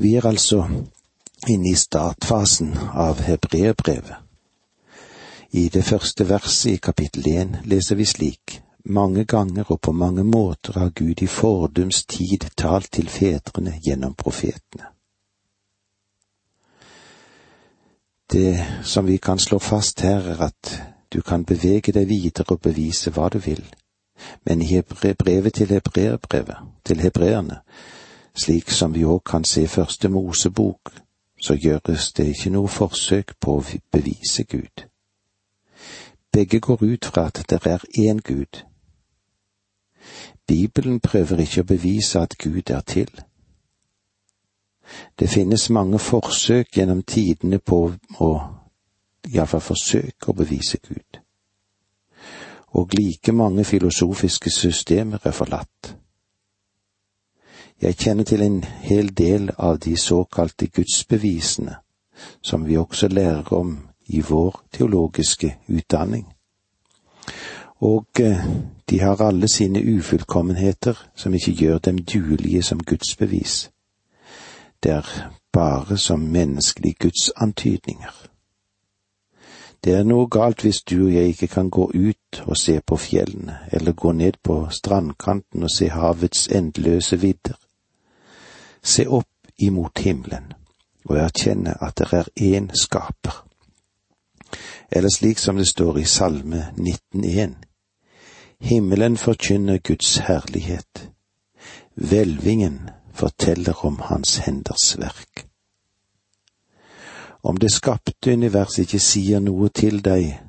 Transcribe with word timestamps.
Vi 0.00 0.14
er 0.16 0.26
altså 0.26 0.64
inne 1.48 1.68
i 1.70 1.74
startfasen 1.76 2.70
av 2.94 3.18
hebreerbrevet. 3.20 4.16
I 5.50 5.68
det 5.68 5.82
første 5.84 6.24
verset 6.28 6.70
i 6.72 6.80
kapittel 6.80 7.26
én 7.28 7.58
leser 7.68 7.98
vi 7.98 8.06
slik, 8.08 8.62
mange 8.84 9.26
ganger 9.28 9.68
og 9.68 9.80
på 9.80 9.92
mange 9.92 10.24
måter 10.24 10.78
har 10.80 10.94
Gud 10.96 11.20
i 11.22 11.26
fordums 11.26 12.04
tid 12.06 12.48
talt 12.56 12.88
til 12.92 13.12
fedrene 13.12 13.76
gjennom 13.84 14.14
profetene. 14.14 14.88
Det 18.32 18.56
som 18.84 19.06
vi 19.06 19.18
kan 19.18 19.38
slå 19.38 19.58
fast 19.58 20.00
her, 20.00 20.32
er 20.32 20.42
at 20.48 20.82
du 21.12 21.20
kan 21.20 21.44
bevege 21.44 21.92
deg 21.92 22.08
videre 22.08 22.54
og 22.54 22.64
bevise 22.64 23.10
hva 23.10 23.28
du 23.28 23.38
vil, 23.38 23.64
men 24.48 24.62
i 24.62 24.80
brevet 25.18 25.54
til 25.54 25.76
hebreerbrevet, 25.76 26.56
til 26.84 27.00
hebreerne, 27.00 27.60
slik 28.34 28.70
som 28.70 28.94
vi 28.94 29.04
òg 29.04 29.22
kan 29.24 29.44
se 29.44 29.66
første 29.68 30.08
Mosebok, 30.08 30.92
så 31.40 31.54
gjøres 31.54 32.12
det 32.12 32.26
ikke 32.26 32.50
noe 32.50 32.68
forsøk 32.68 33.34
på 33.40 33.58
å 33.58 33.64
bevise 33.92 34.44
Gud. 34.44 34.84
Begge 36.32 36.60
går 36.60 36.84
ut 36.84 37.04
fra 37.04 37.26
at 37.26 37.44
det 37.50 37.66
er 37.66 37.84
én 37.98 38.20
Gud. 38.20 38.62
Bibelen 40.46 41.00
prøver 41.00 41.40
ikke 41.40 41.60
å 41.60 41.70
bevise 41.72 42.20
at 42.20 42.38
Gud 42.38 42.70
er 42.70 42.80
til. 42.80 43.10
Det 45.18 45.28
finnes 45.28 45.70
mange 45.70 45.98
forsøk 45.98 46.76
gjennom 46.76 47.02
tidene 47.02 47.58
på 47.58 47.92
å 48.18 48.30
iallfall 49.30 49.62
forsøke 49.62 50.30
å 50.30 50.36
bevise 50.36 50.78
Gud. 50.88 51.20
Og 52.78 52.94
like 52.94 53.32
mange 53.32 53.64
filosofiske 53.64 54.50
systemer 54.50 55.18
er 55.24 55.34
forlatt. 55.34 55.96
Jeg 57.82 57.96
kjenner 57.96 58.24
til 58.24 58.42
en 58.42 58.64
hel 58.64 59.06
del 59.16 59.50
av 59.58 59.78
de 59.78 59.96
såkalte 59.96 60.66
gudsbevisene, 60.66 61.74
som 62.42 62.66
vi 62.66 62.76
også 62.76 63.08
lærer 63.08 63.52
om 63.52 63.78
i 64.06 64.20
vår 64.20 64.60
teologiske 64.72 65.56
utdanning. 65.68 66.26
Og 67.80 68.06
eh, 68.20 68.44
de 68.90 69.00
har 69.00 69.22
alle 69.22 69.48
sine 69.48 69.80
ufullkommenheter 69.96 70.98
som 71.16 71.34
ikke 71.34 71.52
gjør 71.52 71.78
dem 71.78 71.98
duelige 71.98 72.62
som 72.62 72.82
gudsbevis. 72.84 73.70
Det 74.82 74.92
er 74.92 75.32
bare 75.52 75.98
som 75.98 76.20
menneskelige 76.20 76.94
gudsantydninger. 77.00 78.26
Det 79.84 79.94
er 79.94 80.04
noe 80.04 80.28
galt 80.28 80.62
hvis 80.62 80.82
du 80.82 81.06
og 81.06 81.14
jeg 81.14 81.32
ikke 81.32 81.46
kan 81.46 81.70
gå 81.70 81.90
ut 81.94 82.42
og 82.44 82.56
se 82.56 82.80
på 82.86 82.96
fjellene, 82.96 83.58
eller 83.72 83.92
gå 83.92 84.12
ned 84.12 84.32
på 84.42 84.66
strandkanten 84.70 85.62
og 85.62 85.70
se 85.70 85.88
havets 85.88 86.48
endeløse 86.48 87.20
vidder 87.20 87.56
se 88.82 89.06
opp 89.06 89.50
imot 89.58 89.98
himmelen 89.98 90.52
og 91.04 91.16
erkjenne 91.18 91.74
at 91.82 91.98
det 91.98 92.12
er 92.12 92.28
én 92.36 92.70
skaper. 92.76 93.44
Eller 94.90 95.08
slik 95.14 95.38
som 95.38 95.56
det 95.56 95.68
står 95.68 95.98
i 95.98 96.04
Salme 96.04 96.66
19.1. 96.76 97.54
Himmelen 98.60 99.16
forkynner 99.16 99.78
Guds 99.78 100.16
herlighet. 100.16 101.10
Hvelvingen 101.94 102.90
forteller 103.14 103.86
om 103.86 103.98
Hans 104.02 104.36
henders 104.36 104.98
verk. 104.98 105.46
Om 107.42 107.56
det 107.56 107.72
skapte 107.72 108.32
univers 108.32 108.78
ikke 108.78 109.00
sier 109.00 109.40
noe 109.40 109.68
til 109.68 110.02
deg 110.04 110.40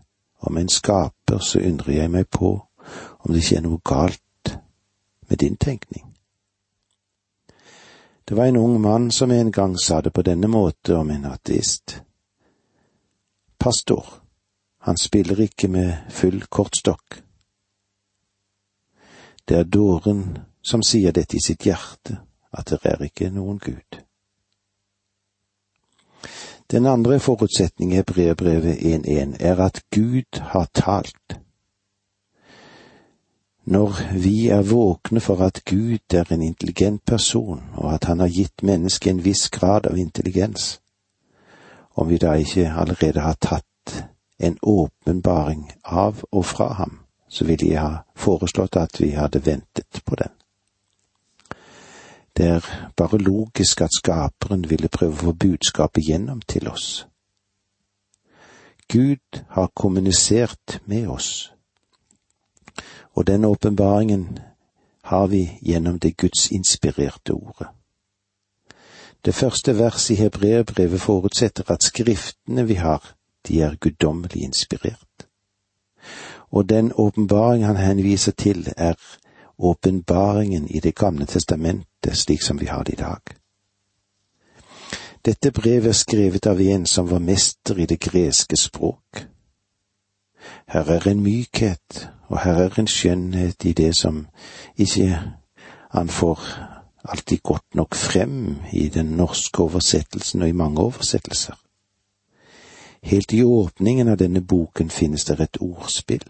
om 0.42 0.58
en 0.58 0.70
skaper, 0.70 1.40
så 1.40 1.60
undrer 1.60 2.02
jeg 2.02 2.12
meg 2.12 2.28
på 2.28 2.52
om 3.20 3.34
det 3.34 3.44
ikke 3.44 3.56
er 3.56 3.68
noe 3.68 3.80
galt 3.86 4.58
med 5.30 5.38
din 5.38 5.56
tenkning. 5.56 6.11
Det 8.26 8.36
var 8.36 8.46
en 8.46 8.58
ung 8.58 8.82
mann 8.82 9.12
som 9.12 9.32
en 9.32 9.52
gang 9.52 9.78
sa 9.78 10.02
det 10.02 10.14
på 10.14 10.22
denne 10.22 10.48
måte 10.48 10.96
om 10.96 11.10
en 11.10 11.26
ateist. 11.26 12.02
Pastor, 13.58 14.06
han 14.80 14.98
spiller 14.98 15.42
ikke 15.42 15.68
med 15.68 15.94
full 16.10 16.42
kortstokk. 16.50 17.22
Det 19.46 19.58
er 19.58 19.64
dåren 19.64 20.38
som 20.62 20.84
sier 20.84 21.12
dette 21.12 21.38
i 21.38 21.44
sitt 21.44 21.66
hjerte, 21.66 22.22
at 22.54 22.70
det 22.70 22.80
er 22.86 23.04
ikke 23.04 23.30
noen 23.34 23.60
Gud. 23.60 24.00
Den 26.72 26.86
andre 26.86 27.20
forutsetningen 27.20 28.00
i 28.00 28.04
brevbrevet 28.08 28.78
1.1 28.78 29.36
er 29.40 29.60
at 29.60 29.82
Gud 29.92 30.40
har 30.40 30.70
talt. 30.74 31.41
Når 33.72 34.20
vi 34.20 34.48
er 34.48 34.62
våkne 34.62 35.20
for 35.20 35.40
at 35.42 35.62
Gud 35.66 36.14
er 36.14 36.34
en 36.34 36.42
intelligent 36.42 37.06
person, 37.06 37.64
og 37.74 37.94
at 37.94 38.04
han 38.04 38.20
har 38.20 38.28
gitt 38.28 38.64
mennesket 38.64 39.10
en 39.10 39.22
viss 39.24 39.50
grad 39.50 39.86
av 39.88 39.98
intelligens, 39.98 40.82
om 41.96 42.10
vi 42.10 42.18
da 42.18 42.34
ikke 42.36 42.68
allerede 42.68 43.24
har 43.24 43.38
tatt 43.40 43.94
en 44.40 44.58
åpenbaring 44.62 45.72
av 45.84 46.20
og 46.32 46.46
fra 46.46 46.68
ham, 46.74 47.00
så 47.30 47.48
ville 47.48 47.70
jeg 47.70 47.80
ha 47.80 48.02
foreslått 48.16 48.76
at 48.76 49.00
vi 49.00 49.14
hadde 49.16 49.46
ventet 49.46 50.04
på 50.06 50.20
den. 50.20 50.36
Det 52.38 52.48
er 52.58 52.68
bare 52.98 53.24
logisk 53.24 53.82
at 53.88 53.96
skaperen 53.96 54.68
ville 54.68 54.92
prøve 54.92 55.16
å 55.16 55.30
få 55.30 55.36
budskapet 55.48 56.10
gjennom 56.10 56.44
til 56.44 56.68
oss. 56.68 57.06
Gud 58.92 59.44
har 59.56 59.72
kommunisert 59.76 60.82
med 60.86 61.08
oss 61.08 61.54
og 63.16 63.28
den 63.28 63.46
åpenbaringen 63.46 64.40
har 65.04 65.28
vi 65.28 65.60
gjennom 65.62 66.00
det 66.00 66.18
gudsinspirerte 66.18 67.34
ordet. 67.34 67.68
Det 69.26 69.36
første 69.36 69.78
verset 69.78 70.10
i 70.10 70.16
hebreerbrevet 70.16 71.02
forutsetter 71.02 71.72
at 71.72 71.84
skriftene 71.84 72.68
vi 72.68 72.74
har, 72.74 73.16
de 73.48 73.62
er 73.62 73.76
guddommelig 73.76 74.44
inspirert. 74.44 75.28
Og 76.52 76.70
den 76.70 76.92
åpenbaring 76.96 77.66
han 77.66 77.78
henviser 77.78 78.32
til, 78.32 78.74
er 78.78 78.94
åpenbaringen 79.58 80.68
i 80.68 80.80
Det 80.80 80.96
gamle 80.96 81.26
testamentet 81.26 82.18
slik 82.18 82.42
som 82.42 82.60
vi 82.60 82.66
har 82.66 82.84
det 82.84 82.94
i 82.94 82.96
dag. 82.96 83.22
Dette 85.26 85.52
brevet 85.52 85.88
er 85.88 85.94
skrevet 85.94 86.48
av 86.48 86.62
en 86.62 86.86
som 86.86 87.12
var 87.12 87.20
mester 87.20 87.78
i 87.78 87.86
det 87.86 88.00
greske 88.00 88.58
språk. 88.58 89.28
Her 90.68 90.90
er 90.90 91.08
en 91.08 91.24
mykhet 91.24 92.10
og 92.32 92.40
her 92.40 92.54
er 92.54 92.80
en 92.80 92.88
skjønnhet 92.88 93.66
i 93.66 93.74
det 93.74 93.92
som 93.98 94.28
ikke 94.78 95.20
han 95.92 96.10
får 96.10 96.40
alltid 97.04 97.38
godt 97.44 97.76
nok 97.76 97.96
frem 97.96 98.56
i 98.74 98.88
den 98.90 99.06
norske 99.06 99.64
oversettelsen 99.64 100.42
og 100.42 100.50
i 100.50 100.56
mange 100.56 100.80
oversettelser. 100.80 101.54
Helt 103.04 103.34
i 103.34 103.44
åpningen 103.44 104.08
av 104.08 104.18
denne 104.22 104.42
boken 104.42 104.90
finnes 104.90 105.26
det 105.26 105.40
et 105.40 105.58
ordspill. 105.60 106.24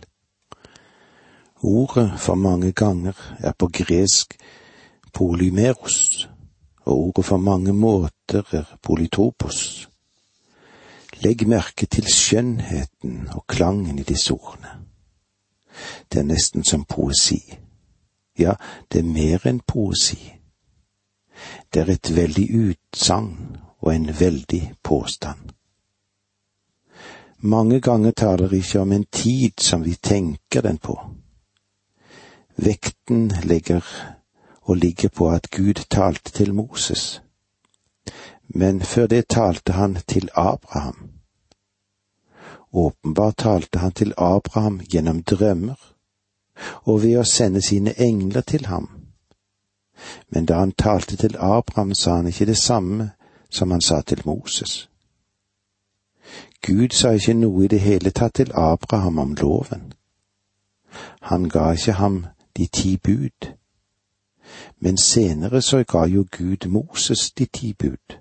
Ordet 1.61 2.09
for 2.17 2.35
mange 2.35 2.71
ganger 2.71 3.13
er 3.39 3.53
på 3.53 3.67
gresk 3.67 4.37
polymeros, 5.13 6.29
og 6.85 6.97
ordet 6.97 7.25
for 7.25 7.37
mange 7.37 7.73
måter 7.73 8.47
er 8.51 8.77
polytopos. 8.81 9.90
Legg 11.21 11.47
merke 11.47 11.85
til 11.85 12.07
skjønnheten 12.09 13.27
og 13.35 13.45
klangen 13.47 13.99
i 13.99 14.03
disse 14.07 14.33
ordene. 14.33 14.79
Det 16.11 16.19
er 16.19 16.27
nesten 16.27 16.63
som 16.63 16.85
poesi. 16.85 17.41
Ja, 18.39 18.55
det 18.91 18.99
er 18.99 19.13
mer 19.13 19.45
enn 19.47 19.61
poesi. 19.67 20.19
Det 21.73 21.81
er 21.81 21.91
et 21.93 22.15
veldig 22.15 22.47
utsagn 22.57 23.57
og 23.79 23.95
en 23.95 24.09
veldig 24.19 24.73
påstand. 24.83 25.51
Mange 27.43 27.81
ganger 27.81 28.11
taler 28.11 28.53
ikke 28.53 28.79
om 28.79 28.91
en 28.91 29.05
tid 29.11 29.59
som 29.59 29.85
vi 29.85 29.95
tenker 29.95 30.61
den 30.61 30.77
på. 30.77 30.97
Vekten 32.57 33.31
ligger 33.43 33.85
og 34.61 34.77
ligger 34.77 35.09
på 35.09 35.29
at 35.29 35.49
Gud 35.51 35.85
talte 35.89 36.31
til 36.31 36.53
Moses. 36.53 37.21
Men 38.53 38.81
før 38.81 39.07
det 39.07 39.27
talte 39.27 39.71
han 39.71 39.97
til 40.07 40.29
Abraham. 40.35 41.11
Åpenbart 42.73 43.37
talte 43.37 43.79
han 43.79 43.91
til 43.91 44.13
Abraham 44.17 44.79
gjennom 44.79 45.23
drømmer, 45.23 45.95
og 46.83 47.01
ved 47.03 47.17
å 47.19 47.23
sende 47.23 47.61
sine 47.61 47.93
engler 47.99 48.41
til 48.41 48.65
ham. 48.65 48.89
Men 50.29 50.45
da 50.45 50.59
han 50.59 50.71
talte 50.71 51.17
til 51.17 51.35
Abraham, 51.37 51.93
sa 51.93 52.15
han 52.15 52.27
ikke 52.27 52.45
det 52.45 52.57
samme 52.57 53.11
som 53.49 53.71
han 53.71 53.81
sa 53.81 54.01
til 54.01 54.21
Moses. 54.25 54.89
Gud 56.67 56.89
sa 56.93 57.11
ikke 57.11 57.33
noe 57.33 57.65
i 57.65 57.67
det 57.67 57.79
hele 57.79 58.11
tatt 58.11 58.33
til 58.33 58.51
Abraham 58.53 59.19
om 59.19 59.33
loven. 59.33 59.93
Han 61.21 61.49
ga 61.49 61.71
ikke 61.71 61.91
ham 61.91 62.25
de 62.57 62.67
ti 62.67 62.97
bud. 62.97 63.51
Men 64.79 64.97
senere 64.97 65.61
så 65.61 65.83
ga 65.83 66.05
jo 66.05 66.25
Gud 66.37 66.67
Moses 66.67 67.31
de 67.31 67.45
ti 67.45 67.73
bud. 67.73 68.20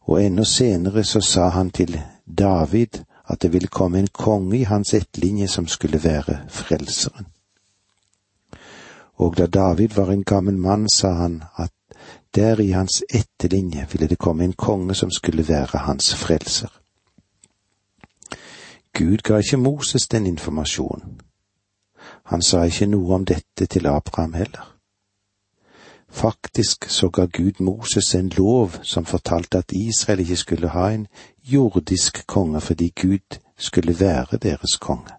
Og 0.00 0.24
enda 0.24 0.44
senere 0.44 1.04
så 1.04 1.20
sa 1.20 1.48
han 1.48 1.70
til 1.70 2.00
David 2.38 3.02
at 3.28 3.42
det 3.42 3.52
ville 3.52 3.68
komme 3.68 3.98
en 3.98 4.08
konge 4.12 4.58
i 4.58 4.62
hans 4.62 4.94
ettlinje 4.94 5.48
som 5.48 5.66
skulle 5.66 6.04
være 6.04 6.38
frelseren. 6.48 7.26
Og 9.14 9.36
da 9.36 9.46
David 9.46 9.88
var 9.88 10.10
en 10.10 10.24
gammel 10.24 10.56
mann, 10.56 10.88
sa 10.88 11.12
han 11.12 11.42
at 11.56 11.70
Der 12.34 12.60
i 12.60 12.70
hans 12.70 13.02
etterlinje 13.10 13.86
ville 13.92 14.06
det 14.06 14.18
komme 14.18 14.44
en 14.44 14.52
konge 14.52 14.94
som 14.94 15.10
skulle 15.10 15.48
være 15.48 15.78
hans 15.78 16.14
frelser. 16.14 16.68
Gud 18.98 19.18
ga 19.18 19.36
ikke 19.36 19.56
Moses 19.56 20.08
den 20.08 20.26
informasjonen. 20.26 21.20
Han 22.24 22.42
sa 22.42 22.62
ikke 22.62 22.86
noe 22.86 23.14
om 23.14 23.24
dette 23.24 23.66
til 23.66 23.86
Abraham 23.86 24.34
heller. 24.34 24.77
Faktisk 26.18 26.90
så 26.90 27.08
ga 27.08 27.24
Gud 27.26 27.60
Moses 27.60 28.14
en 28.14 28.28
lov 28.28 28.70
som 28.82 29.04
fortalte 29.04 29.58
at 29.58 29.72
Israel 29.72 30.20
ikke 30.20 30.36
skulle 30.36 30.68
ha 30.68 30.90
en 30.90 31.06
jordisk 31.44 32.26
konge 32.26 32.60
fordi 32.60 32.88
Gud 33.02 33.38
skulle 33.58 34.00
være 34.00 34.38
deres 34.42 34.76
konge. 34.80 35.14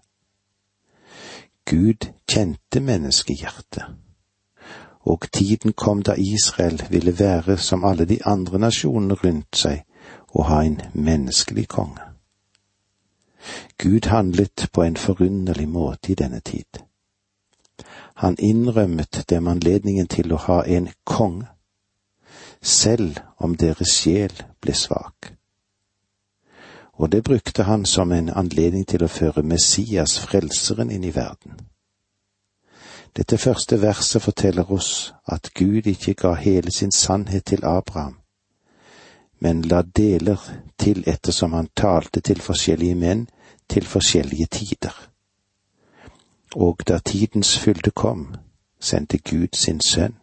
Gud 1.66 2.08
kjente 2.32 2.80
menneskehjertet, 2.80 3.84
og 5.02 5.32
tiden 5.32 5.74
kom 5.74 6.02
da 6.02 6.14
Israel 6.18 6.84
ville 6.90 7.20
være 7.20 7.58
som 7.58 7.86
alle 7.86 8.06
de 8.06 8.20
andre 8.26 8.60
nasjonene 8.60 9.14
rundt 9.14 9.56
seg 9.56 9.86
og 10.28 10.46
ha 10.46 10.62
en 10.64 10.82
menneskelig 10.94 11.68
konge. 11.68 12.04
Gud 13.78 14.10
handlet 14.10 14.68
på 14.74 14.84
en 14.84 14.98
forunderlig 14.98 15.70
måte 15.70 16.12
i 16.12 16.16
denne 16.16 16.40
tid. 16.40 16.89
Han 18.20 18.36
innrømmet 18.40 19.24
dem 19.30 19.48
anledningen 19.48 20.08
til 20.08 20.34
å 20.36 20.38
ha 20.44 20.58
en 20.68 20.90
konge, 21.08 21.46
selv 22.62 23.22
om 23.38 23.54
deres 23.56 23.94
sjel 23.96 24.34
ble 24.60 24.74
svak. 24.76 25.30
Og 27.00 27.12
det 27.14 27.22
brukte 27.24 27.64
han 27.64 27.86
som 27.86 28.12
en 28.12 28.28
anledning 28.30 28.84
til 28.84 29.06
å 29.06 29.08
føre 29.08 29.44
Messias, 29.44 30.18
frelseren, 30.20 30.92
inn 30.92 31.06
i 31.08 31.14
verden. 31.16 31.62
Dette 33.16 33.40
første 33.40 33.80
verset 33.82 34.22
forteller 34.22 34.68
oss 34.68 35.14
at 35.26 35.54
Gud 35.56 35.88
ikke 35.88 36.14
ga 36.14 36.34
hele 36.36 36.76
sin 36.76 36.92
sannhet 36.92 37.46
til 37.46 37.64
Abraham, 37.64 38.18
men 39.40 39.62
la 39.62 39.80
deler 39.82 40.44
til 40.78 41.08
ettersom 41.08 41.56
han 41.56 41.72
talte 41.72 42.20
til 42.20 42.44
forskjellige 42.44 43.00
menn 43.00 43.30
til 43.70 43.88
forskjellige 43.88 44.52
tider 44.60 45.09
og 46.56 46.82
da 46.88 47.00
tidens 47.00 47.58
fylde 47.60 47.92
kom, 47.92 48.36
sendte 48.80 49.18
Gud 49.18 49.54
sin 49.54 49.82
sønn. 49.82 50.16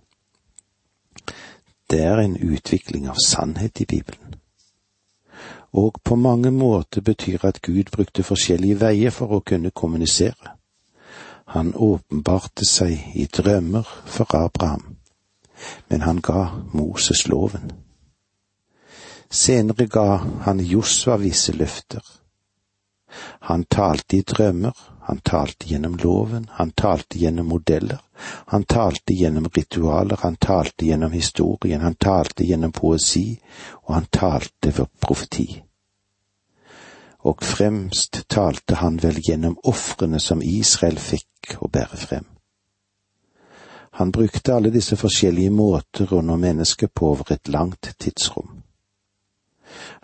Det 1.90 2.02
er 2.02 2.18
en 2.18 2.36
utvikling 2.36 3.08
av 3.08 3.18
sannhet 3.26 3.80
i 3.80 3.84
Bibelen. 3.84 4.34
Og 5.72 6.00
på 6.04 6.16
mange 6.16 6.50
måter 6.50 7.00
betyr 7.00 7.44
at 7.44 7.62
Gud 7.62 7.92
brukte 7.92 8.22
forskjellige 8.22 8.80
veier 8.80 9.10
for 9.10 9.36
å 9.36 9.40
kunne 9.40 9.70
kommunisere. 9.70 10.56
Han 11.46 11.74
åpenbarte 11.74 12.66
seg 12.66 13.12
i 13.14 13.26
drømmer 13.26 13.86
for 14.06 14.34
Abraham, 14.34 14.96
men 15.88 16.00
han 16.02 16.20
ga 16.20 16.48
Moses 16.72 17.28
loven. 17.28 17.70
Senere 19.30 19.86
ga 19.86 20.16
han 20.46 20.60
Josva 20.60 21.16
visse 21.22 21.52
løfter. 21.52 22.02
Han 23.40 23.64
talte 23.64 24.16
i 24.16 24.22
drømmer, 24.22 24.74
han 25.06 25.18
talte 25.18 25.66
gjennom 25.66 25.96
loven, 25.96 26.48
han 26.50 26.70
talte 26.70 27.18
gjennom 27.18 27.46
modeller, 27.46 27.98
han 28.46 28.64
talte 28.64 29.14
gjennom 29.14 29.44
ritualer, 29.54 30.18
han 30.20 30.36
talte 30.36 30.86
gjennom 30.86 31.12
historien, 31.12 31.80
han 31.80 31.94
talte 31.94 32.44
gjennom 32.44 32.72
poesi, 32.72 33.38
og 33.72 33.94
han 33.94 34.08
talte 34.10 34.72
ved 34.78 34.90
profeti. 35.00 35.62
Og 37.22 37.42
fremst 37.42 38.24
talte 38.26 38.80
han 38.82 38.98
vel 38.98 39.22
gjennom 39.22 39.54
ofrene 39.62 40.18
som 40.18 40.42
Israel 40.42 40.98
fikk 40.98 41.54
å 41.62 41.70
bære 41.70 42.02
frem. 42.02 42.26
Han 44.02 44.10
brukte 44.10 44.58
alle 44.58 44.74
disse 44.74 44.98
forskjellige 44.98 45.54
måter 45.54 46.18
å 46.18 46.18
nå 46.18 46.34
mennesket 46.34 46.90
på 46.94 47.14
over 47.14 47.36
et 47.38 47.48
langt 47.48 47.94
tidsrom. 47.94 48.56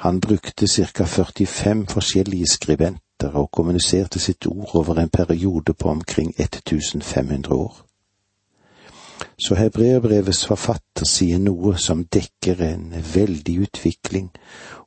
Han 0.07 0.23
brukte 0.23 0.71
ca 0.71 1.07
45 1.07 1.89
forskjellige 1.91 2.55
skribenter 2.55 3.12
skrifter 3.23 3.39
og 3.39 3.51
kommuniserte 3.51 4.19
sitt 4.19 4.47
ord 4.47 4.75
over 4.75 4.99
en 4.99 5.09
periode 5.09 5.75
på 5.75 5.89
omkring 5.89 6.35
1500 6.39 7.55
år. 7.55 7.87
Så 9.39 9.55
hebreerbrevets 9.55 10.47
forfatter 10.47 11.07
sier 11.07 11.39
noe 11.39 11.77
som 11.79 12.05
dekker 12.05 12.63
en 12.63 12.93
veldig 13.15 13.63
utvikling 13.63 14.31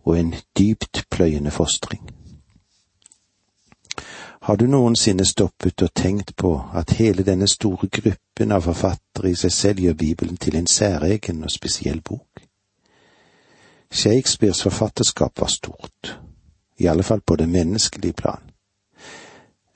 og 0.05 0.19
en 0.19 0.33
dypt 0.57 1.05
pløyende 1.09 1.51
fostring. 1.51 2.01
Har 4.41 4.55
du 4.55 4.67
noensinne 4.67 5.25
stoppet 5.25 5.81
og 5.81 5.93
tenkt 5.95 6.35
på 6.35 6.61
at 6.75 6.91
hele 6.99 7.23
denne 7.23 7.47
store 7.47 7.88
gruppen 7.88 8.51
av 8.51 8.61
forfattere 8.61 9.31
i 9.31 9.35
seg 9.35 9.51
selv 9.51 9.79
gjør 9.79 9.93
Bibelen 9.93 10.38
til 10.38 10.55
en 10.55 10.67
særegen 10.67 11.43
og 11.43 11.51
spesiell 11.51 12.01
bok? 12.01 12.43
Shakespeares 13.91 14.61
forfatterskap 14.63 15.39
var 15.39 15.47
stort, 15.47 16.19
i 16.77 16.88
alle 16.88 17.04
fall 17.04 17.22
på 17.22 17.36
det 17.36 17.50
menneskelige 17.50 18.13
plan. 18.13 18.42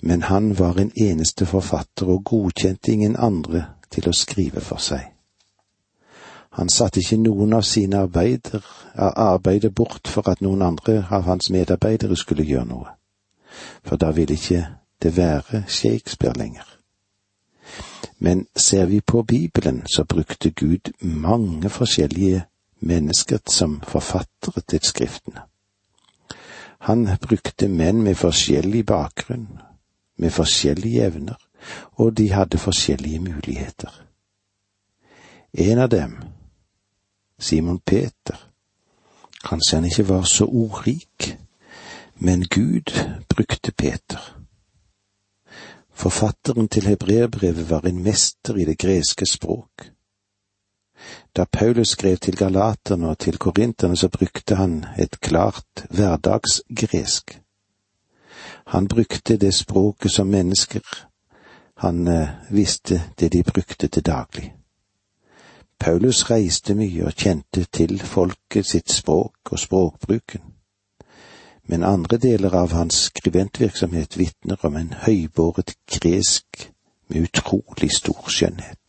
Men 0.02 0.22
han 0.22 0.60
var 0.60 0.78
en 0.80 0.92
eneste 0.96 1.46
forfatter 1.46 2.06
og 2.06 2.24
godkjente 2.26 2.92
ingen 2.92 3.16
andre 3.20 3.66
til 3.92 4.10
å 4.10 4.16
skrive 4.16 4.62
for 4.62 4.80
seg. 4.80 5.04
Han 6.60 6.70
satte 6.70 7.00
ikke 7.00 7.20
noen 7.22 7.54
av 7.54 7.62
sine 7.62 8.02
arbeider, 8.04 8.64
arbeider 8.96 9.70
bort 9.70 10.08
for 10.08 10.30
at 10.30 10.42
noen 10.42 10.62
andre 10.62 11.04
av 11.12 11.28
hans 11.28 11.50
medarbeidere 11.54 12.18
skulle 12.18 12.48
gjøre 12.48 12.66
noe, 12.72 12.96
for 13.84 14.02
da 14.02 14.12
ville 14.16 14.34
ikke 14.34 14.66
det 15.04 15.16
være 15.18 15.64
Shakespeare 15.68 16.34
lenger. 16.38 16.66
Men 18.20 18.48
ser 18.56 18.86
vi 18.86 19.00
på 19.02 19.24
Bibelen, 19.24 19.84
så 19.88 20.04
brukte 20.04 20.50
Gud 20.50 20.92
mange 21.02 21.70
forskjellige 21.70 22.44
mennesker 22.80 23.40
som 23.48 23.82
forfattere 23.88 24.62
til 24.68 24.84
skriftene. 24.84 25.49
Han 26.80 27.10
brukte 27.22 27.68
menn 27.68 28.04
med 28.04 28.18
forskjellig 28.18 28.86
bakgrunn, 28.86 29.60
med 30.18 30.32
forskjellige 30.32 31.06
evner, 31.06 31.38
og 32.00 32.18
de 32.18 32.30
hadde 32.32 32.58
forskjellige 32.58 33.20
muligheter. 33.20 33.92
En 35.54 35.80
av 35.80 35.90
dem, 35.90 36.16
Simon 37.40 37.80
Peter, 37.80 38.38
kanskje 39.44 39.78
han 39.78 39.86
ikke 39.86 40.08
var 40.10 40.24
så 40.24 40.46
ordrik, 40.46 41.36
men 42.16 42.48
Gud 42.48 42.96
brukte 43.30 43.72
Peter. 43.72 44.36
Forfatteren 45.94 46.68
til 46.68 46.88
hebreerbrevet 46.88 47.70
var 47.70 47.82
en 47.88 48.04
mester 48.04 48.56
i 48.56 48.66
det 48.66 48.78
greske 48.80 49.26
språk. 49.26 49.90
Da 51.36 51.46
Paulus 51.52 51.88
skrev 51.88 52.18
til 52.18 52.36
galaterne 52.36 53.10
og 53.10 53.20
til 53.20 53.38
korinterne, 53.38 53.98
så 53.98 54.10
brukte 54.10 54.56
han 54.56 54.86
et 55.00 55.22
klart 55.22 55.86
hverdagsgresk. 55.90 57.42
Han 58.68 58.88
brukte 58.88 59.38
det 59.38 59.54
språket 59.54 60.12
som 60.12 60.28
mennesker. 60.28 60.82
Han 61.78 62.08
eh, 62.08 62.30
visste 62.50 63.02
det 63.20 63.34
de 63.34 63.44
brukte 63.44 63.88
til 63.88 64.06
daglig. 64.06 64.54
Paulus 65.80 66.30
reiste 66.30 66.76
mye 66.76 67.06
og 67.08 67.16
kjente 67.16 67.64
til 67.72 68.00
folket 68.00 68.66
sitt 68.66 68.92
språk 68.92 69.52
og 69.52 69.60
språkbruken. 69.60 70.42
Men 71.64 71.84
andre 71.84 72.18
deler 72.18 72.56
av 72.56 72.74
hans 72.74 73.06
skribentvirksomhet 73.08 74.18
vitner 74.18 74.66
om 74.66 74.76
en 74.76 74.94
høybåret 75.06 75.76
gresk 75.88 76.72
med 77.08 77.30
utrolig 77.30 77.92
stor 77.96 78.28
skjønnhet. 78.28 78.89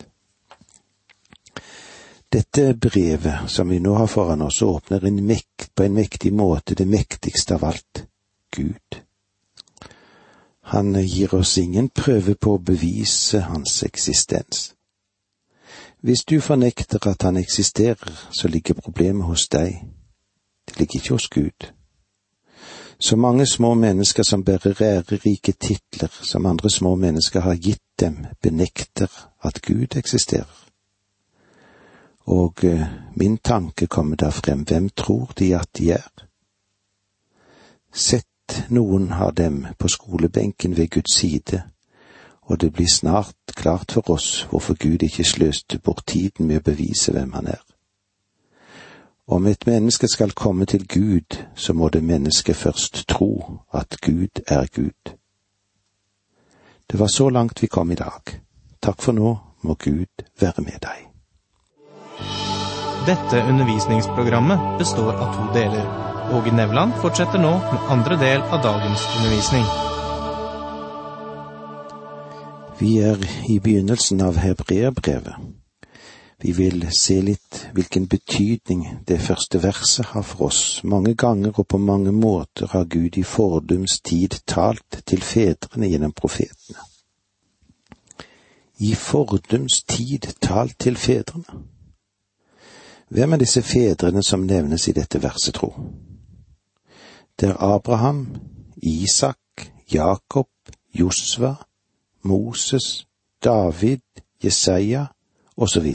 Dette 2.32 2.74
brevet 2.74 3.50
som 3.50 3.68
vi 3.68 3.80
nå 3.80 3.94
har 3.94 4.06
foran 4.06 4.42
oss, 4.42 4.62
åpner 4.62 5.04
en 5.04 5.26
mekt, 5.26 5.74
på 5.74 5.82
en 5.82 5.94
mektig 5.94 6.32
måte 6.32 6.74
det 6.74 6.86
mektigste 6.86 7.54
av 7.54 7.64
alt, 7.64 8.04
Gud. 8.56 9.00
Han 10.60 10.94
gir 10.94 11.34
oss 11.34 11.56
ingen 11.58 11.88
prøve 11.88 12.34
på 12.34 12.54
å 12.54 12.62
bevise 12.62 13.40
hans 13.48 13.82
eksistens. 13.82 14.74
Hvis 16.06 16.22
du 16.24 16.38
fornekter 16.40 17.02
at 17.10 17.26
han 17.26 17.36
eksisterer, 17.36 18.14
så 18.30 18.48
ligger 18.48 18.78
problemet 18.78 19.26
hos 19.26 19.48
deg, 19.50 19.82
det 20.70 20.78
ligger 20.78 21.00
ikke 21.00 21.18
hos 21.18 21.28
Gud. 21.28 21.68
Så 22.98 23.16
mange 23.16 23.46
små 23.46 23.74
mennesker 23.74 24.22
som 24.22 24.44
bærer 24.44 24.78
ærerike 24.82 25.52
titler 25.52 26.14
som 26.22 26.46
andre 26.46 26.70
små 26.70 26.94
mennesker 26.94 27.40
har 27.40 27.58
gitt 27.58 27.82
dem, 28.00 28.26
benekter 28.42 29.10
at 29.42 29.62
Gud 29.66 29.96
eksisterer 29.96 30.59
og 32.26 32.64
eh, 32.64 32.86
min 33.14 33.38
tanke 33.38 33.86
kommer 33.86 34.16
da 34.16 34.28
frem, 34.28 34.62
hvem 34.62 34.88
tror 34.88 35.32
de 35.38 35.54
at 35.56 35.68
de 35.78 35.90
er? 35.90 36.26
Sett 37.92 38.26
noen 38.68 39.12
av 39.12 39.34
dem 39.34 39.66
på 39.78 39.88
skolebenken 39.88 40.76
ved 40.76 40.90
Guds 40.90 41.16
side, 41.18 41.62
og 42.42 42.60
det 42.60 42.72
blir 42.72 42.88
snart 42.88 43.34
klart 43.56 43.92
for 43.92 44.10
oss 44.10 44.46
hvorfor 44.50 44.74
Gud 44.74 45.02
ikke 45.02 45.24
sløste 45.24 45.78
bort 45.78 46.02
tiden 46.06 46.46
med 46.46 46.60
å 46.60 46.70
bevise 46.70 47.12
hvem 47.12 47.32
han 47.32 47.46
er. 47.46 47.62
Om 49.30 49.46
et 49.46 49.66
menneske 49.66 50.08
skal 50.08 50.32
komme 50.32 50.66
til 50.66 50.88
Gud, 50.88 51.38
så 51.54 51.72
må 51.72 51.88
det 51.88 52.02
mennesket 52.04 52.56
først 52.56 53.04
tro 53.08 53.60
at 53.72 54.00
Gud 54.02 54.42
er 54.46 54.66
Gud. 54.74 55.14
Det 56.90 56.98
var 56.98 57.06
så 57.06 57.28
langt 57.28 57.62
vi 57.62 57.66
kom 57.66 57.90
i 57.90 57.94
dag. 57.94 58.40
Takk 58.82 59.02
for 59.02 59.12
nå, 59.12 59.36
må 59.62 59.74
Gud 59.74 60.26
være 60.40 60.62
med 60.62 60.82
deg. 60.82 61.09
Dette 63.06 63.42
undervisningsprogrammet 63.48 64.78
består 64.78 65.12
av 65.12 65.34
to 65.34 65.52
deler. 65.54 65.86
Åge 66.32 66.52
Nevland 66.52 66.92
fortsetter 66.94 67.38
nå 67.38 67.52
med 67.52 67.86
andre 67.88 68.16
del 68.16 68.42
av 68.42 68.60
dagens 68.62 69.06
undervisning. 69.16 69.64
Vi 72.78 72.98
er 73.00 73.24
i 73.48 73.56
begynnelsen 73.60 74.20
av 74.20 74.36
hebreerbrevet. 74.36 75.34
Vi 76.42 76.52
vil 76.52 76.86
se 76.92 77.16
litt 77.24 77.62
hvilken 77.72 78.06
betydning 78.06 78.84
det 79.08 79.18
første 79.24 79.62
verset 79.64 80.12
har 80.12 80.22
for 80.22 80.50
oss. 80.52 80.62
Mange 80.84 81.14
ganger 81.14 81.56
og 81.56 81.68
på 81.72 81.80
mange 81.80 82.12
måter 82.12 82.68
har 82.76 82.84
Gud 82.84 83.16
i 83.16 83.24
fordums 83.24 84.00
tid 84.04 84.42
talt 84.44 85.02
til 85.08 85.24
fedrene 85.24 85.88
gjennom 85.88 86.12
profetene. 86.12 86.84
I 88.78 88.94
fordums 88.94 89.82
tid 89.88 90.34
talt 90.40 90.78
til 90.78 90.96
fedrene. 90.96 91.64
Hvem 93.10 93.32
er 93.32 93.36
disse 93.36 93.62
fedrene 93.62 94.22
som 94.22 94.46
nevnes 94.46 94.88
i 94.88 94.92
dette 94.94 95.18
verset, 95.22 95.54
tro? 95.54 95.72
Det 97.40 97.48
er 97.48 97.62
Abraham, 97.62 98.36
Isak, 98.76 99.66
Jakob, 99.92 100.48
Josva, 100.94 101.54
Moses, 102.22 103.06
David, 103.44 104.22
Jesaja 104.44 105.06
osv. 105.56 105.94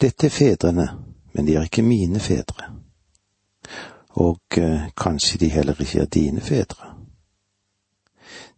Dette 0.00 0.26
er 0.26 0.30
fedrene, 0.30 0.88
men 1.32 1.46
de 1.46 1.54
er 1.54 1.68
ikke 1.68 1.84
mine 1.84 2.20
fedre. 2.20 2.72
Og 4.16 4.40
eh, 4.56 4.88
kanskje 4.96 5.38
de 5.38 5.52
heller 5.52 5.80
ikke 5.80 6.00
er 6.00 6.06
dine 6.06 6.40
fedre. 6.40 6.94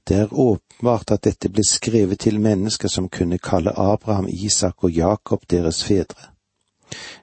Det 0.09 0.17
er 0.17 0.33
åpenbart 0.79 1.11
at 1.11 1.25
dette 1.25 1.49
ble 1.49 1.65
skrevet 1.67 2.21
til 2.21 2.41
mennesker 2.41 2.89
som 2.89 3.09
kunne 3.09 3.39
kalle 3.39 3.73
Abraham, 3.75 4.29
Isak 4.29 4.85
og 4.85 4.91
Jakob 4.91 5.43
deres 5.51 5.83
fedre, 5.85 6.31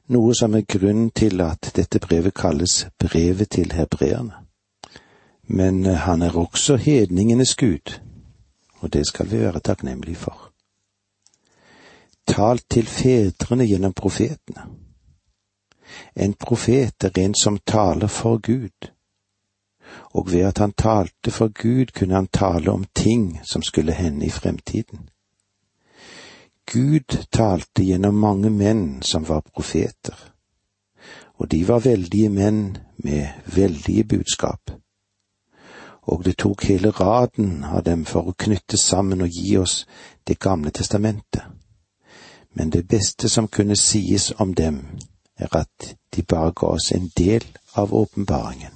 noe 0.07 0.35
som 0.35 0.55
er 0.55 0.65
grunnen 0.67 1.12
til 1.12 1.41
at 1.41 1.71
dette 1.75 2.00
brevet 2.00 2.33
kalles 2.33 2.88
brevet 3.00 3.50
til 3.50 3.71
hebreerne. 3.71 4.43
Men 5.47 5.85
eh, 5.85 5.95
han 5.95 6.21
er 6.21 6.35
også 6.35 6.75
hedningenes 6.75 7.55
gud, 7.55 8.00
og 8.81 8.93
det 8.93 9.07
skal 9.07 9.31
vi 9.31 9.39
være 9.39 9.59
takknemlige 9.59 10.15
for 10.15 10.51
talt 12.25 12.65
til 12.69 12.88
fedrene 12.88 13.67
gjennom 13.69 13.93
profetene. 13.93 14.63
En 16.15 16.33
profet 16.33 17.03
er 17.03 17.19
en 17.21 17.35
som 17.35 17.57
taler 17.57 18.07
for 18.07 18.41
Gud, 18.41 18.89
og 20.13 20.31
ved 20.31 20.41
at 20.41 20.57
han 20.57 20.71
talte 20.71 21.31
for 21.31 21.47
Gud, 21.47 21.85
kunne 21.85 22.15
han 22.15 22.27
tale 22.27 22.71
om 22.71 22.85
ting 22.95 23.39
som 23.43 23.61
skulle 23.61 23.93
hende 23.93 24.25
i 24.25 24.29
fremtiden. 24.29 25.09
Gud 26.71 27.25
talte 27.31 27.83
gjennom 27.83 28.13
mange 28.13 28.49
menn 28.49 29.01
som 29.01 29.27
var 29.29 29.43
profeter, 29.53 30.15
og 31.37 31.51
de 31.51 31.67
var 31.67 31.79
veldige 31.79 32.29
menn 32.29 32.77
med 32.97 33.27
veldige 33.45 34.03
budskap. 34.03 34.71
Og 36.01 36.25
det 36.25 36.37
tok 36.37 36.63
hele 36.63 36.89
raden 36.89 37.63
av 37.63 37.83
dem 37.83 38.05
for 38.05 38.29
å 38.29 38.37
knytte 38.37 38.77
sammen 38.77 39.21
og 39.21 39.29
gi 39.29 39.57
oss 39.57 39.85
Det 40.27 40.39
gamle 40.39 40.71
testamentet 40.71 41.43
men 42.55 42.69
det 42.69 42.87
beste 42.87 43.29
som 43.29 43.47
kunne 43.47 43.75
sies 43.75 44.31
om 44.31 44.53
dem, 44.55 44.85
er 45.37 45.55
at 45.55 45.95
de 46.15 46.23
bare 46.23 46.51
ga 46.55 46.67
oss 46.67 46.91
en 46.91 47.11
del 47.17 47.43
av 47.73 47.93
åpenbaringen. 47.93 48.71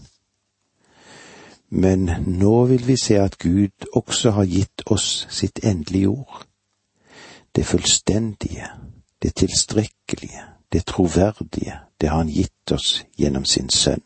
Men 1.69 2.09
nå 2.25 2.65
vil 2.65 2.87
vi 2.87 2.97
se 2.97 3.19
at 3.19 3.37
Gud 3.37 3.85
også 3.93 4.31
har 4.31 4.45
gitt 4.45 4.81
oss 4.85 5.27
sitt 5.29 5.59
endelige 5.63 6.07
ord. 6.07 6.45
Det 7.55 7.65
fullstendige, 7.65 8.67
det 9.21 9.35
tilstrekkelige, 9.35 10.43
det 10.71 10.85
troverdige, 10.85 11.79
det 12.01 12.09
har 12.09 12.17
Han 12.17 12.27
gitt 12.27 12.71
oss 12.71 13.05
gjennom 13.17 13.45
sin 13.45 13.69
Sønn. 13.69 14.01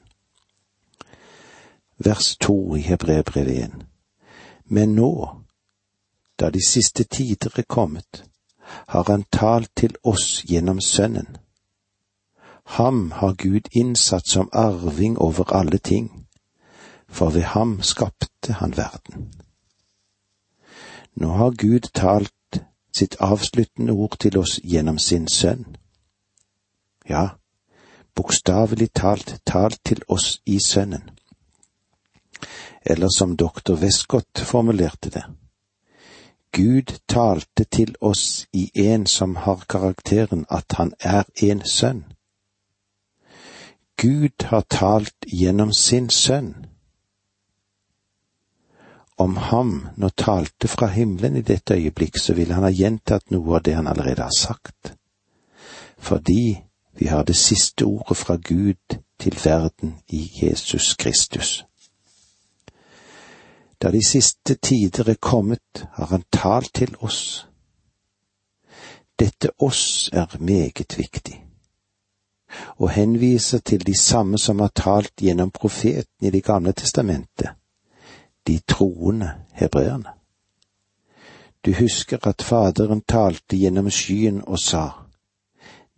Vers 1.98 2.38
to 2.38 2.76
i 2.76 2.82
Hebreerbrevet 2.82 3.64
1. 3.64 3.72
Men 4.66 4.96
nå, 4.96 5.30
da 6.40 6.50
de 6.50 6.60
siste 6.68 7.04
tider 7.04 7.52
er 7.56 7.68
kommet, 7.70 8.26
har 8.88 9.04
han 9.08 9.24
talt 9.32 9.72
til 9.76 9.96
oss 10.04 10.44
gjennom 10.50 10.82
Sønnen. 10.82 11.38
Ham 12.66 13.12
har 13.12 13.34
Gud 13.34 13.68
innsatt 13.72 14.28
som 14.28 14.50
arving 14.52 15.18
over 15.18 15.54
alle 15.54 15.78
ting, 15.78 16.23
for 17.14 17.30
ved 17.30 17.42
ham 17.54 17.82
skapte 17.82 18.54
han 18.54 18.78
verden. 18.78 19.30
Nå 21.16 21.30
har 21.38 21.52
Gud 21.52 21.92
talt 21.94 22.64
sitt 22.98 23.16
avsluttende 23.20 23.94
ord 23.94 24.18
til 24.20 24.38
oss 24.38 24.60
gjennom 24.64 24.98
sin 24.98 25.28
sønn. 25.28 25.78
Ja, 27.10 27.28
bokstavelig 28.16 28.90
talt 28.94 29.42
talt 29.46 29.80
til 29.86 30.02
oss 30.08 30.42
i 30.46 30.60
Sønnen. 30.60 31.10
Eller 32.86 33.10
som 33.18 33.38
doktor 33.38 33.76
Westcott 33.76 34.40
formulerte 34.40 35.10
det, 35.10 35.24
Gud 36.54 37.00
talte 37.08 37.64
til 37.64 37.96
oss 38.02 38.48
i 38.54 38.72
en 38.76 39.06
som 39.06 39.36
har 39.36 39.66
karakteren 39.70 40.46
at 40.50 40.76
han 40.78 40.94
er 41.00 41.24
en 41.36 41.64
sønn. 41.66 42.04
Gud 43.98 44.44
har 44.44 44.62
talt 44.70 45.26
gjennom 45.26 45.74
sin 45.74 46.10
sønn. 46.10 46.73
Om 49.24 49.38
ham 49.38 49.72
nå 49.96 50.10
talte 50.10 50.68
fra 50.68 50.88
himmelen 50.92 51.38
i 51.40 51.46
dette 51.48 51.78
øyeblikk, 51.78 52.18
så 52.20 52.34
ville 52.36 52.54
han 52.54 52.66
ha 52.68 52.72
gjentatt 52.74 53.32
noe 53.32 53.56
av 53.56 53.64
det 53.64 53.78
han 53.78 53.88
allerede 53.88 54.26
har 54.26 54.36
sagt. 54.36 54.94
Fordi 55.98 56.58
vi 57.00 57.08
har 57.08 57.24
det 57.24 57.36
siste 57.36 57.86
ordet 57.86 58.18
fra 58.18 58.36
Gud 58.36 58.98
til 59.20 59.40
verden 59.46 59.96
i 60.08 60.32
Jesus 60.42 60.96
Kristus. 61.00 61.64
Da 63.82 63.92
de 63.92 64.02
siste 64.08 64.56
tider 64.56 65.10
er 65.10 65.20
kommet, 65.20 65.88
har 65.94 66.06
han 66.06 66.24
talt 66.32 66.74
til 66.74 66.96
oss. 67.00 67.48
Dette 69.20 69.50
oss 69.60 70.10
er 70.14 70.38
meget 70.40 70.98
viktig, 70.98 71.46
og 72.78 72.90
henviser 72.90 73.60
til 73.60 73.88
de 73.88 73.98
samme 74.00 74.38
som 74.38 74.60
har 74.60 74.72
talt 74.76 75.14
gjennom 75.22 75.52
profeten 75.52 76.28
i 76.28 76.30
Det 76.30 76.44
gamle 76.44 76.74
testamentet, 76.74 77.50
de 78.48 78.60
troende 78.68 79.32
hebreerne. 79.54 80.10
Du 81.66 81.74
husker 81.74 82.28
at 82.28 82.42
Faderen 82.42 83.02
talte 83.08 83.58
gjennom 83.58 83.90
skyen 83.90 84.42
og 84.48 84.60
sa, 84.60 84.90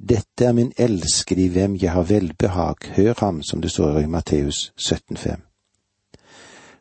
Dette 0.09 0.45
er 0.45 0.51
min 0.51 0.73
elskede 0.77 1.45
i 1.45 1.47
hvem 1.47 1.75
jeg 1.81 1.91
har 1.91 2.03
velbehag, 2.03 2.75
hør 2.95 3.13
ham, 3.19 3.43
som 3.43 3.61
det 3.61 3.71
står 3.71 3.99
i 3.99 4.05
Matteus 4.05 4.73
17,5 4.79 5.55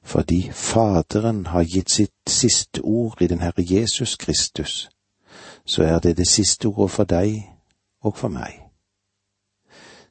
fordi 0.04 0.50
Faderen 0.52 1.46
har 1.46 1.64
gitt 1.64 1.90
sitt 1.90 2.28
siste 2.28 2.80
ord 2.80 3.22
i 3.22 3.26
den 3.26 3.40
Herre 3.40 3.64
Jesus 3.70 4.16
Kristus, 4.16 4.90
så 5.66 5.82
er 5.82 5.98
det 5.98 6.16
det 6.16 6.28
siste 6.28 6.66
ordet 6.66 6.90
for 6.90 7.04
deg 7.04 7.50
og 8.00 8.16
for 8.16 8.28
meg. 8.28 8.60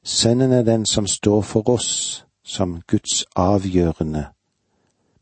Sønnen 0.04 0.52
er 0.52 0.64
den 0.64 0.86
som 0.86 1.08
står 1.08 1.42
for 1.42 1.70
oss, 1.70 2.26
som 2.44 2.82
Guds 2.88 3.26
avgjørende 3.36 4.26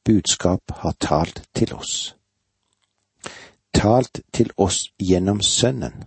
budskap 0.05 0.61
har 0.71 0.91
talt 0.99 1.43
til 1.55 1.73
oss. 1.73 2.15
Talt 3.73 4.21
til 4.33 4.51
oss 4.57 4.91
gjennom 4.99 5.41
Sønnen. 5.41 6.03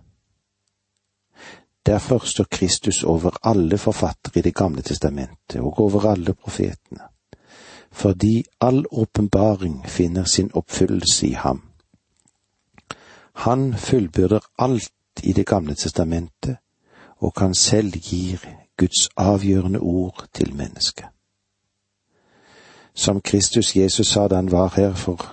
Derfor 1.85 2.19
står 2.25 2.47
Kristus 2.51 3.03
over 3.03 3.37
alle 3.43 3.77
forfattere 3.77 4.39
i 4.39 4.41
Det 4.41 4.55
gamle 4.55 4.81
testamentet 4.81 5.61
og 5.61 5.79
over 5.79 6.09
alle 6.11 6.33
profetene 6.33 7.15
fordi 7.95 8.43
all 8.59 8.85
åpenbaring 8.91 9.85
finner 9.87 10.23
sin 10.23 10.51
oppfyllelse 10.53 11.27
i 11.27 11.31
ham. 11.31 11.61
Han 13.33 13.73
fullbyrder 13.77 14.39
alt 14.57 14.91
i 15.23 15.33
Det 15.33 15.45
gamle 15.47 15.75
testamentet 15.75 16.57
og 17.17 17.33
kan 17.35 17.55
selv 17.55 17.93
gir 17.93 18.37
Guds 18.77 19.09
avgjørende 19.17 19.79
ord 19.79 20.25
til 20.33 20.55
mennesket. 20.55 21.05
Som 23.05 23.21
Kristus 23.21 23.75
Jesus 23.75 24.07
sa 24.07 24.27
da 24.27 24.35
han 24.35 24.51
var 24.51 24.73
her 24.75 24.93
for 24.93 25.25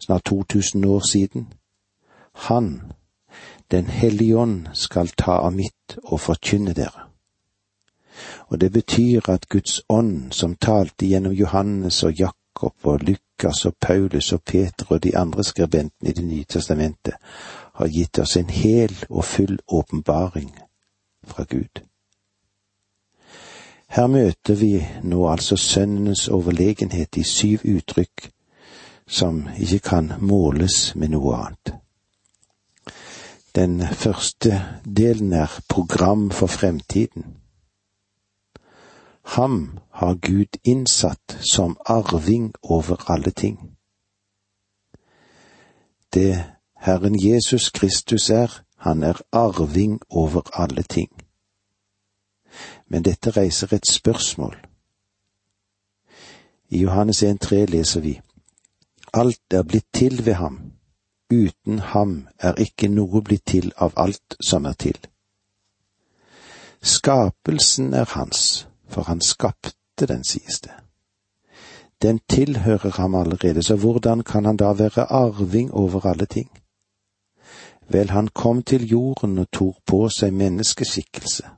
snart 0.00 0.24
2000 0.24 0.84
år 0.84 1.00
siden, 1.00 1.52
Han, 2.34 2.82
Den 3.70 3.86
hellige 3.86 4.36
ånd, 4.36 4.66
skal 4.72 5.08
ta 5.08 5.32
av 5.32 5.52
mitt 5.52 5.98
og 6.02 6.20
forkynne 6.20 6.72
dere 6.72 7.04
og 8.48 8.60
det 8.60 8.72
betyr 8.72 9.30
at 9.30 9.48
Guds 9.48 9.82
ånd, 9.88 10.32
som 10.32 10.56
talte 10.56 11.06
gjennom 11.06 11.32
Johannes 11.32 12.02
og 12.02 12.12
Jakob 12.20 12.74
og 12.82 13.00
Lukas 13.00 13.64
og 13.66 13.74
Paulus 13.80 14.32
og 14.32 14.42
Peter 14.42 14.86
og 14.88 15.02
de 15.02 15.16
andre 15.16 15.44
skribentene 15.44 16.10
i 16.10 16.12
Det 16.12 16.24
nye 16.24 16.44
testamentet, 16.44 17.14
har 17.74 17.88
gitt 17.88 18.18
oss 18.18 18.36
en 18.36 18.50
hel 18.50 18.94
og 19.08 19.24
full 19.24 19.58
åpenbaring 19.68 20.54
fra 21.24 21.44
Gud. 21.50 21.82
Her 23.94 24.06
møter 24.06 24.54
vi 24.54 24.86
nå 25.02 25.28
altså 25.30 25.56
Sønnenes 25.56 26.28
overlegenhet 26.28 27.16
i 27.16 27.22
syv 27.22 27.58
uttrykk 27.76 28.30
som 29.06 29.44
ikke 29.58 29.78
kan 29.78 30.12
måles 30.18 30.96
med 30.98 31.12
noe 31.12 31.36
annet. 31.38 31.74
Den 33.54 33.78
første 33.86 34.58
delen 34.82 35.32
er 35.32 35.60
program 35.68 36.30
for 36.30 36.50
fremtiden. 36.50 37.36
Ham 39.36 39.78
har 39.90 40.14
Gud 40.14 40.58
innsatt 40.64 41.38
som 41.54 41.76
arving 41.86 42.50
over 42.62 43.10
alle 43.10 43.30
ting. 43.30 43.76
Det 46.14 46.44
Herren 46.76 47.14
Jesus 47.14 47.70
Kristus 47.70 48.30
er, 48.30 48.62
han 48.76 49.02
er 49.02 49.22
arving 49.32 50.00
over 50.10 50.42
alle 50.52 50.82
ting. 50.82 51.23
Men 52.94 53.02
dette 53.02 53.30
reiser 53.30 53.72
et 53.74 53.86
spørsmål. 53.86 54.54
I 56.68 56.78
Johannes 56.78 57.22
1,3 57.22 57.64
leser 57.66 58.00
vi 58.00 58.20
Alt 59.12 59.54
er 59.54 59.62
blitt 59.62 59.86
til 59.92 60.26
ved 60.26 60.32
ham, 60.32 60.60
uten 61.32 61.78
ham 61.78 62.28
er 62.38 62.54
ikke 62.54 62.88
noe 62.88 63.22
blitt 63.22 63.42
til 63.50 63.72
av 63.76 63.96
alt 63.96 64.36
som 64.40 64.68
er 64.70 64.76
til. 64.78 64.94
Skapelsen 66.82 67.94
er 67.94 68.06
hans, 68.14 68.68
for 68.88 69.10
han 69.10 69.20
skapte 69.20 70.06
den, 70.06 70.22
sies 70.24 70.60
det. 70.60 70.72
Den 72.02 72.20
tilhører 72.28 72.90
ham 72.90 73.14
allerede, 73.14 73.62
så 73.62 73.76
hvordan 73.76 74.22
kan 74.22 74.44
han 74.44 74.56
da 74.56 74.72
være 74.72 75.10
arving 75.10 75.74
over 75.74 76.06
alle 76.06 76.26
ting? 76.26 76.50
Vel, 77.88 78.10
han 78.10 78.28
kom 78.28 78.62
til 78.62 78.86
jorden 78.86 79.38
og 79.38 79.50
tok 79.50 79.76
på 79.86 80.08
seg 80.08 80.32
menneskeskikkelse. 80.32 81.50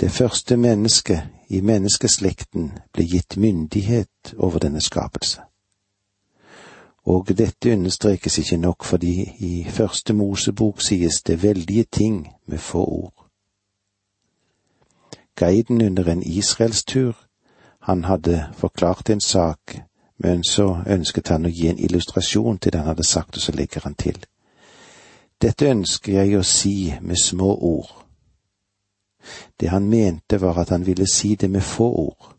Det 0.00 0.10
første 0.10 0.56
mennesket 0.56 1.22
i 1.48 1.60
menneskeslekten 1.60 2.72
ble 2.92 3.04
gitt 3.06 3.36
myndighet 3.36 4.34
over 4.36 4.58
denne 4.58 4.80
skapelse. 4.80 5.40
Og 7.04 7.28
dette 7.38 7.72
understrekes 7.72 8.38
ikke 8.38 8.56
nok 8.56 8.84
fordi 8.84 9.30
i 9.38 9.66
første 9.68 10.12
Mosebok 10.12 10.80
sies 10.80 11.22
det 11.22 11.42
veldige 11.42 11.84
ting 11.92 12.28
med 12.46 12.58
få 12.58 12.84
ord. 12.84 13.26
Guiden 15.36 15.82
under 15.82 16.12
en 16.12 16.22
israelstur, 16.22 17.26
han 17.80 18.04
hadde 18.04 18.48
forklart 18.52 19.10
en 19.10 19.20
sak, 19.20 19.78
men 20.18 20.44
så 20.44 20.82
ønsket 20.86 21.28
han 21.28 21.46
å 21.46 21.50
gi 21.50 21.68
en 21.68 21.78
illustrasjon 21.78 22.58
til 22.58 22.72
det 22.72 22.80
han 22.80 22.88
hadde 22.88 23.04
sagt, 23.04 23.36
og 23.36 23.42
så 23.42 23.52
legger 23.52 23.80
han 23.84 23.94
til. 23.94 24.24
Dette 25.42 25.68
ønsker 25.70 26.12
jeg 26.12 26.38
å 26.38 26.42
si 26.42 26.94
med 27.00 27.20
små 27.24 27.54
ord. 27.54 28.03
Det 29.60 29.68
han 29.68 29.88
mente 29.88 30.40
var 30.40 30.58
at 30.58 30.68
han 30.68 30.86
ville 30.86 31.06
si 31.12 31.34
det 31.34 31.50
med 31.50 31.60
få 31.60 31.84
ord. 31.84 32.34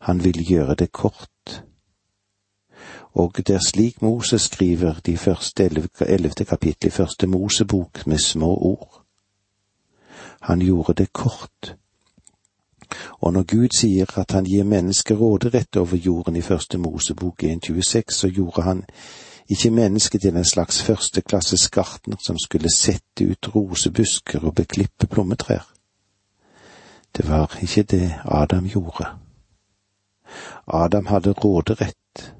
Han 0.00 0.24
ville 0.24 0.44
gjøre 0.44 0.74
det 0.74 0.92
kort. 0.92 1.64
Og 3.12 3.36
det 3.36 3.50
er 3.50 3.58
slik 3.66 4.02
Moses 4.02 4.42
skriver 4.42 4.94
de 5.06 5.16
første 5.16 5.64
ellevte 6.00 6.44
kapittel 6.44 6.86
i 6.86 6.90
første 6.90 7.26
Mosebok 7.26 8.06
med 8.06 8.18
små 8.18 8.56
ord. 8.56 9.04
Han 10.40 10.60
gjorde 10.60 10.92
det 10.92 11.12
kort. 11.12 11.76
Og 13.20 13.32
når 13.32 13.42
Gud 13.42 13.68
sier 13.76 14.18
at 14.18 14.30
han 14.30 14.44
gir 14.44 14.64
mennesker 14.64 15.14
råderett 15.14 15.76
over 15.76 15.96
jorden 15.96 16.36
i 16.36 16.42
første 16.42 16.78
Mosebok 16.78 17.42
1.26, 17.42 18.02
så 18.10 18.28
gjorde 18.28 18.62
han 18.62 18.84
ikke 19.48 19.70
mennesket 19.70 20.20
til 20.20 20.36
en 20.36 20.44
slags 20.44 20.82
førsteklasses 20.82 21.68
gartner 21.70 22.16
som 22.20 22.38
skulle 22.38 22.70
sette 22.70 23.26
ut 23.26 23.54
rosebusker 23.54 24.44
og 24.44 24.54
beklippe 24.54 25.06
plommetrær. 25.06 25.66
Det 27.16 27.28
var 27.28 27.58
ikke 27.62 27.82
det 27.82 28.14
Adam 28.24 28.68
gjorde. 28.68 29.06
Adam 30.66 31.06
hadde 31.06 31.32
råderett, 31.32 32.34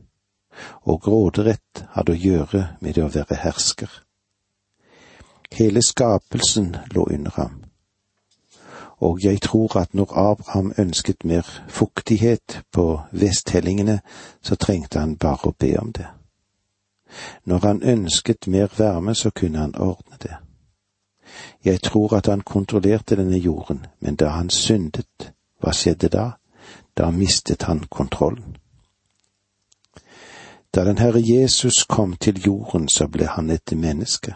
og 0.82 1.08
råderett 1.08 1.84
hadde 1.90 2.12
å 2.12 2.22
gjøre 2.22 2.62
med 2.80 2.94
det 2.94 3.04
å 3.04 3.12
være 3.12 3.42
hersker. 3.42 3.90
Hele 5.52 5.82
skapelsen 5.82 6.76
lå 6.94 7.04
under 7.10 7.30
ham 7.36 7.62
og 9.02 9.24
jeg 9.24 9.40
tror 9.42 9.78
at 9.80 9.94
når 9.94 10.12
Abraham 10.14 10.72
ønsket 10.78 11.24
mer 11.24 11.62
fuktighet 11.68 12.62
på 12.72 13.00
vesthellingene, 13.12 14.00
så 14.42 14.54
trengte 14.54 14.98
han 14.98 15.16
bare 15.16 15.50
å 15.50 15.54
be 15.58 15.74
om 15.80 15.90
det. 15.92 16.06
Når 17.44 17.58
han 17.58 17.82
ønsket 17.82 18.46
mer 18.46 18.68
varme, 18.78 19.14
så 19.14 19.30
kunne 19.30 19.58
han 19.58 19.74
ordne 19.76 20.16
det. 20.22 20.36
Jeg 21.64 21.82
tror 21.82 22.16
at 22.16 22.26
han 22.26 22.40
kontrollerte 22.40 23.16
denne 23.16 23.38
jorden, 23.38 23.86
men 24.00 24.16
da 24.16 24.28
han 24.28 24.50
syndet, 24.50 25.32
hva 25.60 25.72
skjedde 25.72 26.08
da? 26.08 26.30
Da 26.96 27.10
mistet 27.10 27.62
han 27.62 27.84
kontrollen. 27.90 28.56
Da 30.74 30.84
den 30.84 30.98
Herre 30.98 31.20
Jesus 31.20 31.84
kom 31.84 32.16
til 32.16 32.42
jorden, 32.46 32.88
så 32.88 33.08
ble 33.08 33.26
han 33.26 33.50
et 33.50 33.72
menneske. 33.76 34.34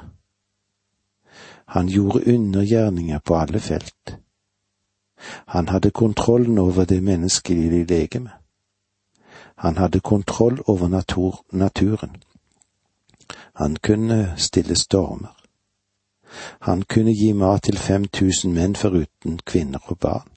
Han 1.67 1.89
gjorde 1.89 2.35
undergjerninger 2.35 3.19
på 3.19 3.37
alle 3.37 3.61
felt. 3.61 4.19
Han 5.47 5.69
hadde 5.69 5.91
kontrollen 5.91 6.59
over 6.59 6.85
det 6.85 7.03
menneskelige 7.03 7.85
legeme. 7.85 8.31
Han 9.57 9.77
hadde 9.77 10.01
kontroll 10.01 10.61
over 10.67 10.89
natur, 10.89 11.45
naturen. 11.53 12.17
Han 13.57 13.77
kunne 13.77 14.35
stille 14.37 14.77
stormer. 14.77 15.35
Han 16.61 16.83
kunne 16.83 17.15
gi 17.15 17.33
mat 17.33 17.63
til 17.63 17.79
fem 17.79 18.05
tusen 18.05 18.55
menn 18.55 18.77
foruten 18.77 19.39
kvinner 19.47 19.81
og 19.91 19.99
barn. 19.99 20.29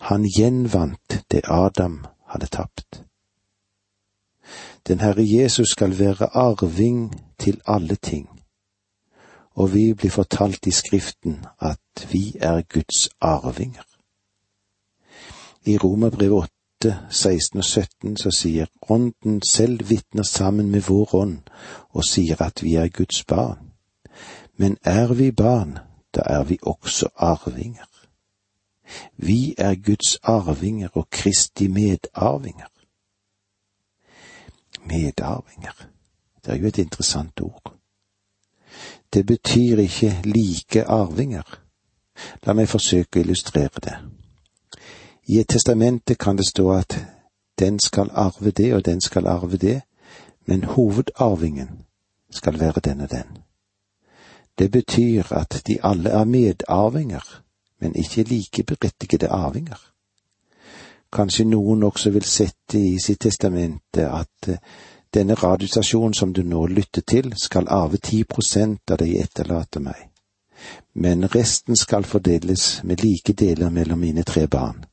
Han 0.00 0.24
gjenvant 0.36 1.24
det 1.30 1.42
Adam 1.44 2.04
hadde 2.26 2.46
tapt. 2.46 3.02
Den 4.88 5.00
Herre 5.00 5.24
Jesus 5.26 5.68
skal 5.68 5.98
være 5.98 6.36
arving 6.36 7.12
til 7.38 7.60
alle 7.66 7.96
ting 7.96 8.28
og 9.58 9.72
vi 9.74 9.94
blir 9.94 10.10
fortalt 10.14 10.66
i 10.66 10.70
Skriften 10.70 11.40
at 11.58 12.06
vi 12.12 12.36
er 12.40 12.62
Guds 12.62 13.08
arvinger. 13.20 13.86
I 15.66 15.78
Romerbrevet 15.78 16.50
8, 16.80 16.98
16 17.10 17.58
og 17.58 17.64
17 17.64 18.16
så 18.16 18.30
sier 18.30 18.66
Ånden 18.88 19.42
selv 19.42 19.90
vitner 19.90 20.22
sammen 20.22 20.70
med 20.70 20.80
vår 20.86 21.14
ånd 21.14 21.38
og 21.90 22.04
sier 22.04 22.42
at 22.42 22.62
vi 22.62 22.74
er 22.74 22.88
Guds 22.88 23.24
barn. 23.24 23.72
Men 24.56 24.76
er 24.84 25.14
vi 25.14 25.30
barn, 25.30 25.78
da 26.14 26.22
er 26.26 26.44
vi 26.44 26.58
også 26.62 27.08
arvinger. 27.16 27.88
Vi 29.16 29.54
er 29.58 29.74
Guds 29.74 30.18
arvinger 30.22 30.88
og 30.92 31.10
Kristi 31.10 31.68
medarvinger. 31.68 32.70
Medarvinger, 34.84 35.88
det 36.44 36.52
er 36.52 36.56
jo 36.56 36.66
et 36.66 36.78
interessant 36.78 37.40
ord. 37.40 37.74
Det 39.12 39.26
betyr 39.26 39.78
ikke 39.78 40.20
like 40.24 40.84
arvinger. 40.84 41.58
La 42.46 42.54
meg 42.54 42.68
forsøke 42.68 43.18
å 43.18 43.22
illustrere 43.22 43.82
det. 43.82 43.98
I 45.28 45.38
et 45.40 45.48
testamente 45.48 46.14
kan 46.14 46.36
det 46.36 46.46
stå 46.46 46.70
at 46.72 47.06
den 47.58 47.78
skal 47.78 48.10
arve 48.14 48.50
det 48.50 48.74
og 48.74 48.84
den 48.84 49.00
skal 49.00 49.26
arve 49.26 49.56
det, 49.56 49.82
men 50.46 50.64
hovedarvingen 50.64 51.68
skal 52.30 52.60
være 52.60 52.80
den 52.84 53.00
og 53.00 53.10
den. 53.10 53.38
Det 54.58 54.70
betyr 54.70 55.22
at 55.30 55.62
de 55.66 55.78
alle 55.82 56.10
er 56.10 56.24
medarvinger, 56.24 57.42
men 57.80 57.94
ikke 57.94 58.22
likeberettigede 58.22 59.28
arvinger. 59.28 59.92
Kanskje 61.12 61.44
noen 61.44 61.82
også 61.82 62.10
vil 62.10 62.24
sette 62.24 62.80
i 62.80 62.98
sitt 63.00 63.20
testamente 63.20 64.08
at 64.08 64.50
denne 65.14 65.34
radiostasjonen 65.34 66.14
som 66.14 66.32
du 66.32 66.42
nå 66.42 66.66
lytter 66.66 67.02
til, 67.02 67.34
skal 67.36 67.68
arve 67.68 67.96
ti 67.96 68.24
prosent 68.24 68.90
av 68.90 68.98
det 68.98 69.08
jeg 69.12 69.28
etterlater 69.28 69.80
meg, 69.80 70.08
men 70.94 71.34
resten 71.34 71.76
skal 71.76 72.04
fordeles 72.04 72.80
med 72.84 73.04
like 73.04 73.32
deler 73.32 73.70
mellom 73.70 73.98
mine 73.98 74.22
tre 74.22 74.46
barn. 74.46 74.87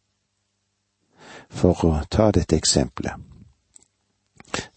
For 1.49 1.85
å 1.85 2.01
ta 2.09 2.31
dette 2.31 2.55
eksempelet. 2.55 3.13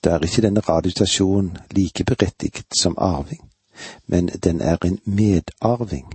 Da 0.04 0.16
er 0.16 0.24
ikke 0.26 0.42
denne 0.42 0.60
radiostasjonen 0.60 1.56
like 1.70 2.04
berettiget 2.04 2.66
som 2.80 2.96
arving, 2.98 3.42
men 4.06 4.26
den 4.42 4.60
er 4.60 4.78
en 4.84 4.98
medarving. 5.04 6.08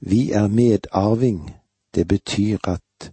Vi 0.00 0.32
er 0.32 0.48
medarving, 0.48 1.54
det 1.94 2.08
betyr 2.08 2.58
at 2.68 3.10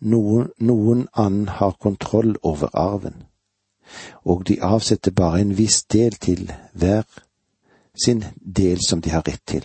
noen, 0.00 0.50
noen 0.58 1.08
annen 1.14 1.48
har 1.48 1.78
kontroll 1.80 2.36
over 2.42 2.68
arven 2.74 3.24
og 4.24 4.48
de 4.48 4.62
avsetter 4.62 5.10
bare 5.10 5.40
en 5.40 5.58
viss 5.58 5.84
del 5.84 6.12
til 6.12 6.52
hver 6.72 7.02
sin 8.04 8.24
del 8.56 8.78
som 8.88 9.00
de 9.00 9.10
har 9.10 9.22
rett 9.28 9.42
til. 9.46 9.64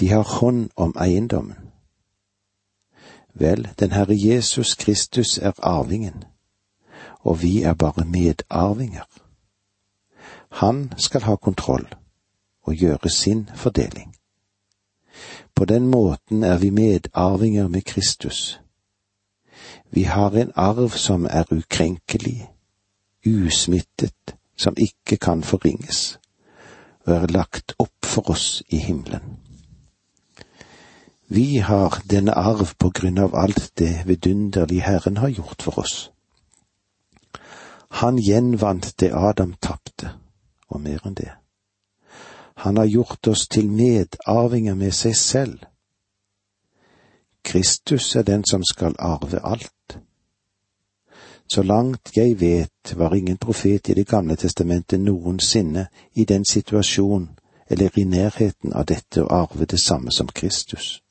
De 0.00 0.08
har 0.08 0.22
hånd 0.22 0.70
om 0.76 0.94
eiendommen. 1.00 1.65
Vel, 3.38 3.68
den 3.80 3.92
Herre 3.92 4.14
Jesus 4.14 4.74
Kristus 4.74 5.38
er 5.38 5.52
arvingen, 5.62 6.24
og 7.20 7.42
vi 7.42 7.62
er 7.62 7.74
bare 7.74 8.04
medarvinger. 8.04 9.04
Han 10.50 10.92
skal 10.96 11.22
ha 11.22 11.36
kontroll 11.36 11.86
og 12.62 12.74
gjøre 12.74 13.08
sin 13.08 13.50
fordeling. 13.54 14.14
På 15.54 15.64
den 15.64 15.86
måten 15.86 16.42
er 16.42 16.58
vi 16.58 16.70
medarvinger 16.70 17.68
med 17.68 17.82
Kristus 17.82 18.60
vi 19.90 20.02
har 20.02 20.30
en 20.30 20.52
arv 20.54 20.90
som 20.90 21.26
er 21.30 21.44
ukrenkelig, 21.50 22.50
usmittet, 23.26 24.36
som 24.56 24.74
ikke 24.76 25.16
kan 25.16 25.42
forringes, 25.42 26.18
og 27.06 27.14
er 27.14 27.26
lagt 27.26 27.74
opp 27.78 28.04
for 28.04 28.30
oss 28.30 28.62
i 28.68 28.76
himmelen. 28.76 29.45
Vi 31.28 31.58
har 31.58 32.02
denne 32.10 32.32
arv 32.32 32.74
på 32.78 32.90
grunn 32.90 33.18
av 33.18 33.34
alt 33.34 33.72
det 33.78 34.02
vidunderlige 34.06 34.82
Herren 34.82 35.16
har 35.16 35.28
gjort 35.28 35.62
for 35.62 35.78
oss. 35.78 36.10
Han 37.88 38.18
gjenvant 38.18 38.92
det 39.00 39.10
Adam 39.14 39.54
tapte, 39.62 40.12
og 40.68 40.80
mer 40.80 41.02
enn 41.06 41.14
det. 41.18 41.32
Han 42.62 42.76
har 42.76 42.84
gjort 42.84 43.26
oss 43.26 43.48
til 43.48 43.70
medarvinger 43.70 44.74
med 44.74 44.94
seg 44.94 45.16
selv. 45.16 45.58
Kristus 47.44 48.14
er 48.16 48.22
den 48.22 48.44
som 48.44 48.62
skal 48.64 48.94
arve 48.98 49.40
alt. 49.42 49.98
Så 51.48 51.62
langt 51.62 52.16
jeg 52.16 52.40
vet, 52.40 52.94
var 52.96 53.14
ingen 53.14 53.36
profet 53.36 53.88
i 53.88 53.94
Det 53.94 54.06
gamle 54.06 54.36
testamentet 54.36 55.00
noensinne 55.00 55.86
i 56.14 56.24
den 56.24 56.44
situasjon 56.44 57.28
eller 57.70 57.98
i 57.98 58.04
nærheten 58.04 58.72
av 58.72 58.86
dette 58.86 59.22
å 59.22 59.30
arve 59.30 59.64
det 59.64 59.80
samme 59.80 60.10
som 60.10 60.26
Kristus. 60.26 61.02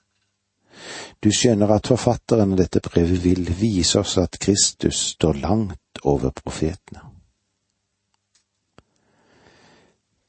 Du 1.24 1.32
skjønner 1.34 1.72
at 1.76 1.88
forfatteren 1.90 2.54
av 2.54 2.62
dette 2.62 2.82
brevet 2.84 3.24
vil 3.24 3.50
vise 3.60 4.00
oss 4.00 4.18
at 4.22 4.40
Kristus 4.42 5.02
står 5.16 5.42
langt 5.42 6.04
over 6.04 6.34
profetene. 6.36 7.02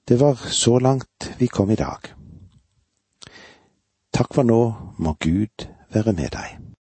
Det 0.07 0.21
var 0.21 0.39
så 0.55 0.79
langt 0.79 1.31
vi 1.39 1.49
kom 1.51 1.71
i 1.71 1.79
dag. 1.79 2.13
Takk 4.15 4.35
for 4.35 4.47
nå, 4.47 4.61
må 5.03 5.17
Gud 5.21 5.67
være 5.93 6.15
med 6.15 6.31
deg. 6.33 6.66